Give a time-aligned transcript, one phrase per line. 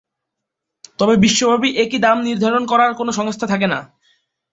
[0.99, 3.79] তবে বিশ্বব্যাপী একই দাম নির্ধারণ করার কোন সংস্থা থাকে না।